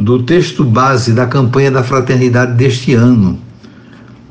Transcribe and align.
do 0.00 0.22
texto 0.22 0.64
base 0.64 1.12
da 1.12 1.26
campanha 1.26 1.70
da 1.70 1.84
fraternidade 1.84 2.54
deste 2.54 2.94
ano. 2.94 3.38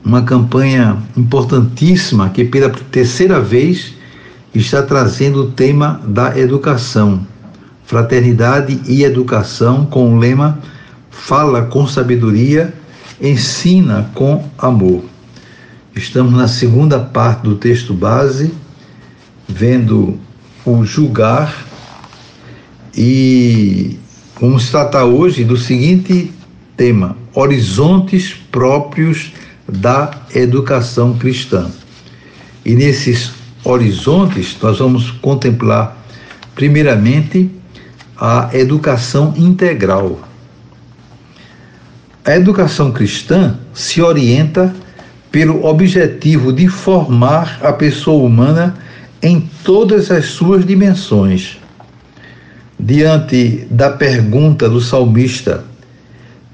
Uma 0.03 0.23
campanha 0.23 0.97
importantíssima 1.15 2.29
que, 2.29 2.43
pela 2.43 2.69
terceira 2.69 3.39
vez, 3.39 3.93
está 4.53 4.81
trazendo 4.81 5.43
o 5.43 5.51
tema 5.51 6.01
da 6.07 6.35
educação. 6.39 7.21
Fraternidade 7.85 8.81
e 8.87 9.03
educação, 9.03 9.85
com 9.85 10.15
o 10.15 10.17
lema 10.17 10.57
Fala 11.11 11.63
com 11.63 11.85
sabedoria, 11.85 12.73
ensina 13.21 14.09
com 14.15 14.49
amor. 14.57 15.03
Estamos 15.95 16.33
na 16.33 16.47
segunda 16.47 16.97
parte 16.97 17.43
do 17.43 17.55
texto 17.55 17.93
base, 17.93 18.51
vendo 19.47 20.17
o 20.65 20.83
julgar 20.83 21.53
e 22.95 23.99
Vamos 24.41 24.69
tratar 24.69 25.03
hoje 25.03 25.43
do 25.43 25.57
seguinte 25.57 26.31
tema: 26.77 27.17
horizontes 27.35 28.33
próprios 28.49 29.33
da 29.67 30.11
educação 30.33 31.17
cristã. 31.17 31.69
E 32.65 32.73
nesses 32.73 33.33
horizontes 33.65 34.55
nós 34.61 34.79
vamos 34.79 35.11
contemplar, 35.11 35.97
primeiramente, 36.55 37.51
a 38.17 38.49
educação 38.53 39.33
integral. 39.35 40.21
A 42.23 42.33
educação 42.33 42.93
cristã 42.93 43.59
se 43.73 44.01
orienta 44.01 44.73
pelo 45.29 45.65
objetivo 45.65 46.53
de 46.53 46.69
formar 46.69 47.59
a 47.61 47.73
pessoa 47.73 48.23
humana 48.23 48.77
em 49.21 49.49
todas 49.65 50.09
as 50.09 50.27
suas 50.27 50.65
dimensões 50.65 51.59
diante 52.79 53.67
da 53.69 53.89
pergunta 53.89 54.69
do 54.69 54.79
salmista: 54.79 55.63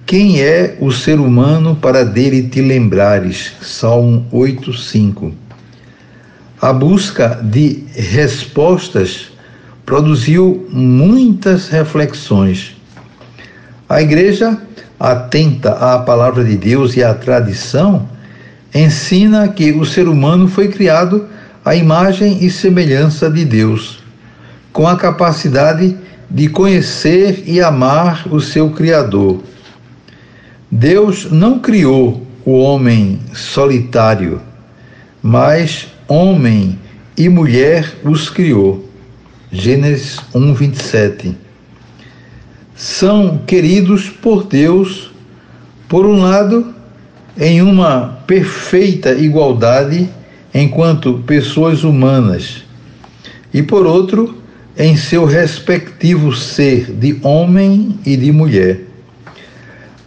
Quem 0.06 0.42
é 0.42 0.76
o 0.80 0.92
ser 0.92 1.20
humano 1.20 1.76
para 1.76 2.04
dele 2.04 2.44
te 2.44 2.62
lembrares? 2.62 3.54
Salmo 3.62 4.26
8:5. 4.32 5.32
A 6.60 6.74
busca 6.74 7.40
de 7.44 7.84
respostas 7.94 9.32
produziu 9.86 10.68
muitas 10.72 11.68
reflexões. 11.68 12.76
A 13.88 14.02
igreja, 14.02 14.58
atenta 15.00 15.74
à 15.74 16.00
palavra 16.00 16.44
de 16.44 16.58
Deus 16.58 16.96
e 16.96 17.04
à 17.04 17.14
tradição, 17.14 18.10
ensina 18.74 19.48
que 19.48 19.72
o 19.74 19.86
ser 19.86 20.08
humano 20.08 20.48
foi 20.48 20.70
criado 20.70 21.28
à 21.64 21.76
imagem 21.76 22.44
e 22.44 22.50
semelhança 22.50 23.30
de 23.30 23.46
Deus, 23.46 24.00
com 24.74 24.88
a 24.88 24.96
capacidade 24.96 25.90
de 25.90 26.06
conhecer 26.50 27.44
e 27.46 27.62
amar 27.62 28.28
o 28.32 28.40
seu 28.40 28.70
Criador. 28.70 29.44
Deus 30.70 31.32
não 31.32 31.60
criou 31.60 32.26
o 32.46 32.60
homem 32.60 33.20
solitário, 33.34 34.42
mas 35.22 35.88
homem 36.08 36.78
e 37.18 37.30
mulher 37.30 37.96
os 38.04 38.30
criou. 38.30 38.90
Gênesis 39.52 40.20
1, 40.34 40.54
27. 40.54 41.38
São 42.76 43.38
queridos 43.38 44.10
por 44.10 44.44
Deus, 44.44 45.12
por 45.88 46.06
um 46.06 46.22
lado, 46.22 46.74
em 47.38 47.62
uma 47.62 48.20
perfeita 48.28 49.14
igualdade 49.14 50.10
enquanto 50.54 51.24
pessoas 51.26 51.84
humanas, 51.84 52.64
e 53.54 53.62
por 53.62 53.86
outro, 53.86 54.42
em 54.78 54.98
seu 54.98 55.26
respectivo 55.26 56.34
ser 56.36 56.92
de 56.92 57.20
homem 57.24 57.98
e 58.06 58.18
de 58.18 58.32
mulher. 58.32 58.82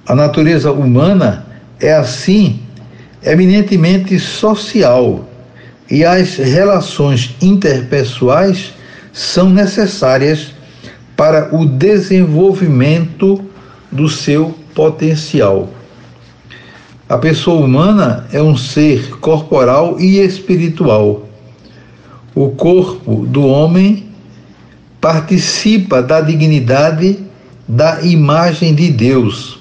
A 0.07 0.15
natureza 0.15 0.71
humana 0.73 1.47
é 1.81 1.93
assim 1.95 2.61
eminentemente 3.23 4.19
social 4.19 5.29
e 5.91 6.05
as 6.05 6.37
relações 6.37 7.35
interpessoais 7.41 8.75
são 9.13 9.49
necessárias 9.49 10.53
para 11.17 11.55
o 11.55 11.67
desenvolvimento 11.67 13.45
do 13.91 14.09
seu 14.09 14.55
potencial. 14.75 15.71
A 17.09 17.17
pessoa 17.17 17.65
humana 17.65 18.27
é 18.33 18.43
um 18.43 18.57
ser 18.57 19.17
corporal 19.19 19.99
e 19.99 20.19
espiritual. 20.19 21.27
O 22.35 22.51
corpo 22.51 23.27
do 23.27 23.47
homem 23.47 24.08
participa 25.01 26.03
da 26.03 26.21
dignidade 26.21 27.19
da 27.67 28.01
imagem 28.03 28.75
de 28.75 28.91
Deus. 28.91 29.59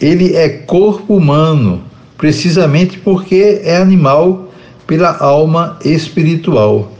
Ele 0.00 0.34
é 0.34 0.48
corpo 0.48 1.16
humano, 1.16 1.82
precisamente 2.16 2.98
porque 2.98 3.60
é 3.62 3.76
animal 3.76 4.50
pela 4.86 5.16
alma 5.18 5.78
espiritual. 5.84 6.92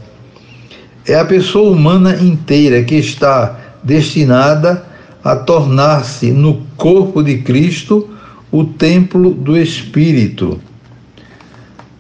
É 1.06 1.15
a 1.15 1.25
pessoa 1.25 1.71
humana 1.71 2.16
inteira 2.16 2.82
que 2.82 2.97
está 2.97 3.59
destinada 3.82 4.84
a 5.22 5.37
tornar-se 5.37 6.31
no 6.31 6.62
corpo 6.76 7.22
de 7.22 7.38
Cristo 7.38 8.09
o 8.50 8.65
templo 8.65 9.31
do 9.32 9.56
Espírito. 9.56 10.60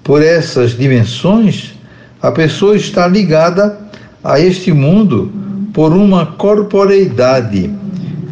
Por 0.02 0.22
essas 0.22 0.76
dimensões, 0.76 1.74
a 2.22 2.30
pessoa 2.30 2.76
está 2.76 3.06
ligada 3.06 3.78
a 4.22 4.40
este 4.40 4.72
mundo 4.72 5.45
por 5.76 5.92
uma 5.92 6.24
corporeidade 6.24 7.70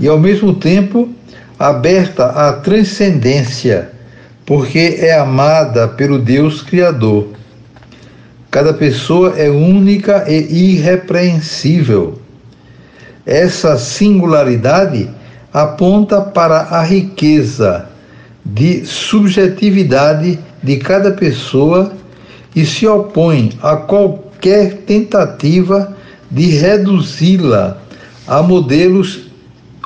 e, 0.01 0.09
ao 0.09 0.19
mesmo 0.19 0.55
tempo, 0.55 1.11
aberta 1.59 2.25
à 2.25 2.55
transcendência, 2.55 3.91
porque 4.47 4.97
é 4.99 5.19
amada 5.19 5.87
pelo 5.87 6.19
Deus 6.19 6.63
Criador. 6.63 7.29
Cada 8.51 8.73
pessoa 8.73 9.35
é 9.37 9.51
única 9.51 10.25
e 10.27 10.73
irrepreensível. 10.73 12.19
Essa 13.27 13.77
singularidade 13.77 15.11
aponta 15.53 16.23
para 16.23 16.61
a 16.71 16.83
riqueza 16.83 17.91
de 18.43 18.87
subjetividade 18.87 20.39
de 20.63 20.79
cada 20.79 21.11
pessoa 21.11 21.93
e 22.57 22.65
se 22.65 22.87
opõe 22.87 23.53
a 23.63 23.77
qualquer 23.77 24.79
tentativa 24.87 25.95
de 26.35 26.51
reduzi-la 26.59 27.79
a 28.27 28.43
modelos 28.43 29.21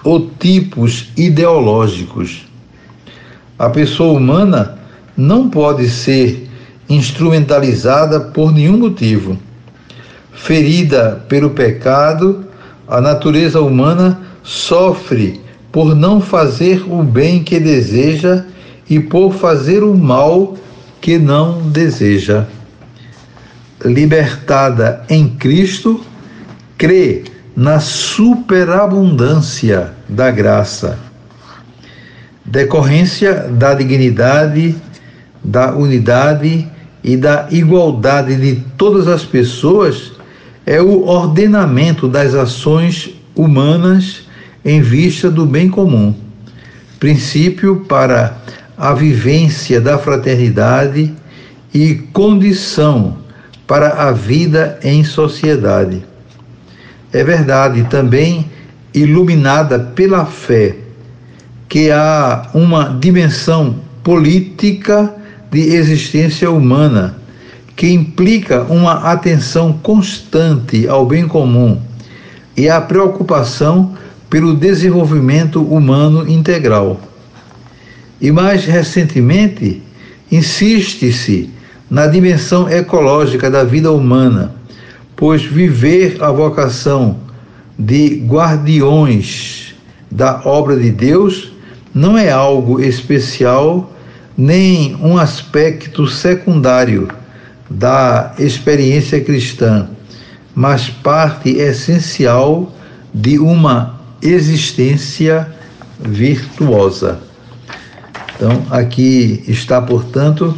ou 0.03 0.31
tipos 0.39 1.11
ideológicos. 1.15 2.47
A 3.59 3.69
pessoa 3.69 4.19
humana 4.19 4.79
não 5.15 5.51
pode 5.51 5.91
ser 5.91 6.49
instrumentalizada 6.89 8.19
por 8.19 8.51
nenhum 8.51 8.79
motivo. 8.79 9.37
Ferida 10.33 11.23
pelo 11.29 11.51
pecado, 11.51 12.47
a 12.87 12.99
natureza 12.99 13.61
humana 13.61 14.23
sofre 14.43 15.41
por 15.71 15.95
não 15.95 16.19
fazer 16.19 16.83
o 16.91 17.03
bem 17.03 17.45
que 17.45 17.61
deseja 17.61 18.45
e 18.89 18.99
por 18.99 19.35
fazer 19.35 19.83
o 19.83 19.95
mal 19.95 20.57
que 20.99 21.19
não 21.19 21.61
deseja. 21.69 22.47
Libertada 23.85 25.05
em 25.11 25.29
Cristo, 25.29 26.01
crê 26.79 27.25
na 27.57 27.81
superabundância 27.81 29.91
da 30.09 30.31
graça, 30.31 30.97
decorrência 32.45 33.49
da 33.51 33.75
dignidade, 33.75 34.77
da 35.43 35.75
unidade 35.75 36.69
e 37.03 37.17
da 37.17 37.49
igualdade 37.51 38.37
de 38.37 38.63
todas 38.77 39.09
as 39.09 39.25
pessoas, 39.25 40.13
é 40.65 40.81
o 40.81 41.05
ordenamento 41.05 42.07
das 42.07 42.33
ações 42.35 43.11
humanas 43.35 44.29
em 44.65 44.81
vista 44.81 45.29
do 45.29 45.45
bem 45.45 45.69
comum, 45.69 46.15
princípio 47.01 47.85
para 47.89 48.37
a 48.77 48.95
vivência 48.95 49.81
da 49.81 49.99
fraternidade 49.99 51.13
e 51.75 51.97
condição 52.13 53.19
para 53.67 54.09
a 54.09 54.13
vida 54.13 54.79
em 54.83 55.03
sociedade 55.03 56.05
é 57.13 57.25
verdade, 57.25 57.85
também 57.85 58.51
iluminada 58.93 59.79
pela 59.79 60.27
fé, 60.27 60.77
que 61.69 61.91
há 61.91 62.49
uma 62.55 62.97
dimensão 63.01 63.77
política 64.03 65.15
de 65.51 65.75
existência 65.75 66.51
humana 66.51 67.17
que 67.77 67.89
implica 67.89 68.63
uma 68.65 69.13
atenção 69.13 69.73
constante 69.73 70.89
ao 70.89 71.07
bem 71.07 71.29
comum 71.29 71.81
e 72.57 72.69
a 72.69 72.81
preocupação 72.81 73.95
pelo 74.29 74.55
desenvolvimento 74.55 75.63
humano 75.63 76.29
integral. 76.29 77.01
E 78.21 78.33
mais 78.33 78.65
recentemente, 78.65 79.81
insiste-se 80.31 81.51
na 81.89 82.07
dimensão 82.07 82.69
ecológica 82.69 83.49
da 83.49 83.63
vida 83.63 83.93
humana, 83.93 84.58
pois 85.19 85.43
viver 85.43 86.23
a 86.23 86.31
vocação 86.31 87.19
de 87.77 88.25
guardiões 88.25 89.75
da 90.09 90.41
obra 90.45 90.77
de 90.77 90.93
Deus 90.93 91.53
não 91.93 92.17
é 92.17 92.31
algo 92.31 92.81
especial 92.81 93.93
nem 94.37 94.95
um 95.03 95.19
aspecto 95.19 96.07
secundário 96.07 97.09
da 97.69 98.33
experiência 98.39 99.21
cristã, 99.21 99.89
mas 100.55 100.89
parte 100.89 101.51
essencial 101.51 102.73
de 103.13 103.41
uma 103.41 103.99
existência 104.23 105.53
virtuosa. 105.99 107.19
Então, 108.37 108.63
aqui 108.71 109.43
está, 109.49 109.83
portanto, 109.83 110.57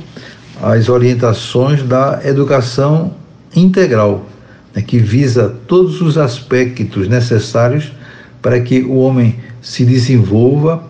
as 0.63 0.91
orientações 0.91 1.83
da 1.83 2.21
educação 2.23 3.15
integral, 3.57 4.27
né, 4.75 4.83
que 4.83 4.99
visa 4.99 5.49
todos 5.67 6.01
os 6.01 6.17
aspectos 6.19 7.09
necessários 7.09 7.93
para 8.43 8.61
que 8.61 8.83
o 8.83 8.97
homem 8.97 9.37
se 9.61 9.85
desenvolva, 9.85 10.83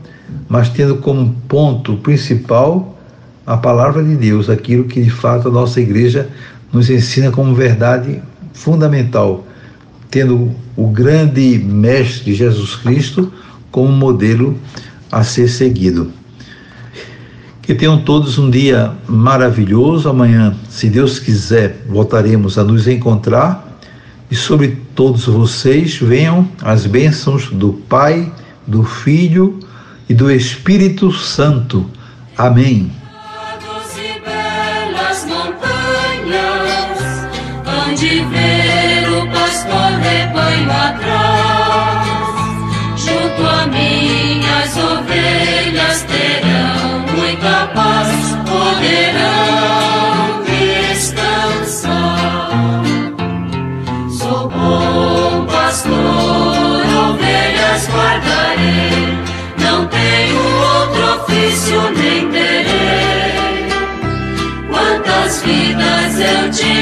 mas 0.49 0.69
tendo 0.69 0.97
como 0.97 1.35
ponto 1.49 1.97
principal 1.97 2.99
a 3.47 3.57
palavra 3.57 4.03
de 4.03 4.15
Deus, 4.15 4.49
aquilo 4.49 4.85
que 4.85 5.03
de 5.03 5.11
fato 5.11 5.49
a 5.49 5.51
nossa 5.51 5.81
igreja 5.81 6.29
nos 6.73 6.89
ensina 6.89 7.31
como 7.31 7.55
verdade 7.55 8.23
fundamental, 8.53 9.45
tendo 10.11 10.51
o 10.77 10.89
grande 10.89 11.59
mestre 11.59 12.35
Jesus 12.35 12.77
Cristo 12.77 13.33
como 13.71 13.89
modelo 13.89 14.57
a 15.11 15.25
ser 15.25 15.49
seguido. 15.49 16.13
Que 17.63 17.75
tenham 17.75 18.03
todos 18.03 18.39
um 18.39 18.51
dia 18.51 18.93
maravilhoso. 19.07 20.09
Amanhã, 20.09 20.55
se 20.69 20.89
Deus 20.89 21.19
quiser, 21.19 21.85
voltaremos 21.89 22.59
a 22.59 22.65
nos 22.65 22.89
encontrar. 22.89 23.70
E 24.31 24.37
sobre 24.37 24.79
todos 24.95 25.27
vocês 25.27 25.97
venham 25.97 26.49
as 26.63 26.87
bênçãos 26.87 27.51
do 27.51 27.73
Pai, 27.73 28.33
do 28.67 28.85
Filho 28.85 29.59
e 30.09 30.15
do 30.15 30.31
Espírito 30.31 31.13
Santo. 31.13 31.91
Amém. 32.37 32.93
onde 37.91 38.25
nem 66.21 66.51
terei. 66.51 66.80